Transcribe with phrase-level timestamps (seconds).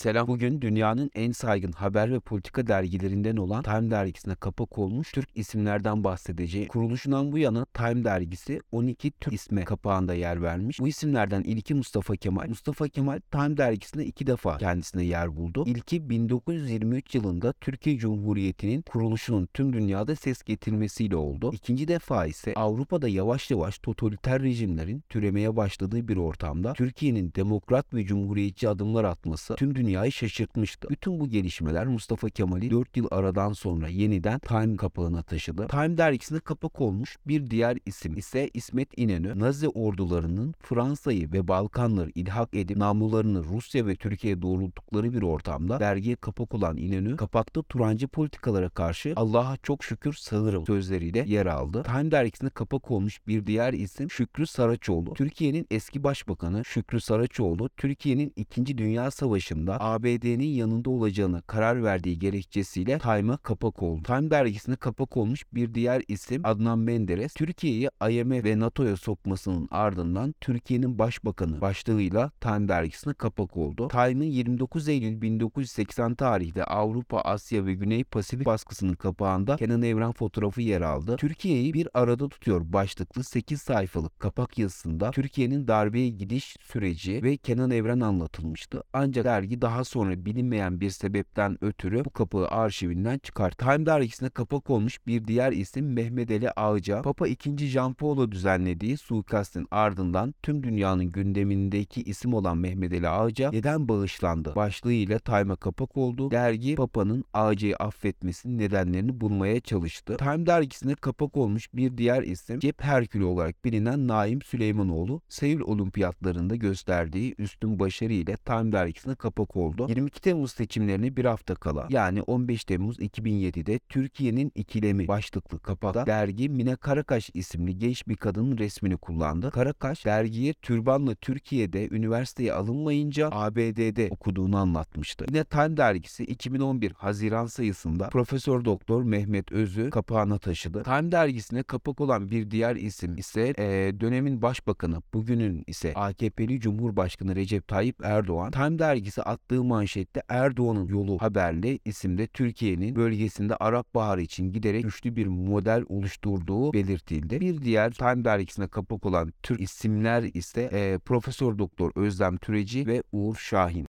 [0.00, 0.28] Selam.
[0.28, 6.04] Bugün dünyanın en saygın haber ve politika dergilerinden olan Time dergisine kapak olmuş Türk isimlerden
[6.04, 6.68] bahsedeceğim.
[6.68, 10.80] Kuruluşundan bu yana Time dergisi 12 Türk isme kapağında yer vermiş.
[10.80, 12.48] Bu isimlerden ilki Mustafa Kemal.
[12.48, 15.64] Mustafa Kemal Time dergisinde iki defa kendisine yer buldu.
[15.66, 21.50] İlki 1923 yılında Türkiye Cumhuriyeti'nin kuruluşunun tüm dünyada ses getirmesiyle oldu.
[21.52, 28.04] İkinci defa ise Avrupa'da yavaş yavaş totaliter rejimlerin türemeye başladığı bir ortamda Türkiye'nin demokrat ve
[28.04, 30.88] cumhuriyetçi adımlar atması tüm dünyayı şaşırtmıştı.
[30.90, 35.66] Bütün bu gelişmeler Mustafa Kemal'i 4 yıl aradan sonra yeniden Time kapağına taşıdı.
[35.68, 39.38] Time dergisine kapak olmuş bir diğer isim ise İsmet İnönü.
[39.38, 46.16] Nazi ordularının Fransa'yı ve Balkanları ilhak edip namlularını Rusya ve Türkiye'ye doğrulttukları bir ortamda dergiye
[46.16, 51.82] kapak olan İnönü kapakta Turancı politikalara karşı Allah'a çok şükür sağırım sözleriyle yer aldı.
[51.82, 55.14] Time dergisine kapak olmuş bir diğer isim Şükrü Saraçoğlu.
[55.14, 58.78] Türkiye'nin eski başbakanı Şükrü Saraçoğlu Türkiye'nin 2.
[58.78, 64.02] Dünya Savaşı'nda ABD'nin yanında olacağını karar verdiği gerekçesiyle Time'a kapak oldu.
[64.02, 70.34] Time dergisine kapak olmuş bir diğer isim Adnan Menderes, Türkiye'yi IMF ve NATO'ya sokmasının ardından
[70.40, 73.88] Türkiye'nin başbakanı başlığıyla Time dergisine kapak oldu.
[73.88, 80.62] Time'ın 29 Eylül 1980 tarihli Avrupa, Asya ve Güney Pasifik baskısının kapağında Kenan Evren fotoğrafı
[80.62, 81.16] yer aldı.
[81.16, 87.70] Türkiye'yi bir arada tutuyor başlıklı 8 sayfalık kapak yazısında Türkiye'nin darbeye gidiş süreci ve Kenan
[87.70, 88.82] Evren anlatılmıştı.
[88.92, 93.50] Ancak dergi daha sonra bilinmeyen bir sebepten ötürü bu kapağı arşivinden çıkar.
[93.50, 97.02] Time dergisine kapak olmuş bir diğer isim Mehmet Ali Ağca.
[97.02, 97.66] Papa II.
[97.66, 104.54] Jean Paul'u düzenlediği suikastin ardından tüm dünyanın gündemindeki isim olan Mehmet Ali Ağca neden bağışlandı
[104.54, 106.30] başlığıyla Time'a kapak oldu.
[106.30, 110.16] Dergi Papa'nın Ağca'yı affetmesinin nedenlerini bulmaya çalıştı.
[110.16, 116.56] Time dergisine kapak olmuş bir diğer isim Cep Herkülü olarak bilinen Naim Süleymanoğlu Seul Olimpiyatlarında
[116.56, 119.86] gösterdiği üstün başarı ile Time dergisine kapak oldu.
[119.88, 126.48] 22 Temmuz seçimlerine bir hafta kala yani 15 Temmuz 2007'de Türkiye'nin ikilemi başlıklı kapakta dergi
[126.48, 129.50] Mine Karakaş isimli genç bir kadının resmini kullandı.
[129.50, 135.24] Karakaş dergiye türbanla Türkiye'de üniversiteye alınmayınca ABD'de okuduğunu anlatmıştı.
[135.28, 140.82] Yine Time dergisi 2011 Haziran sayısında Profesör Doktor Mehmet Öz'ü kapağına taşıdı.
[140.82, 147.36] Time dergisine kapak olan bir diğer isim ise e, dönemin başbakanı, bugünün ise AKP'li Cumhurbaşkanı
[147.36, 148.50] Recep Tayyip Erdoğan.
[148.50, 155.16] Time dergisi attığı manşette Erdoğan'ın yolu haberli isimde Türkiye'nin bölgesinde Arap Baharı için giderek güçlü
[155.16, 157.40] bir model oluşturduğu belirtildi.
[157.40, 163.02] Bir diğer Time dergisine kapak olan Türk isimler ise e, Profesör Doktor Özlem Türeci ve
[163.12, 163.78] Uğur Şahin.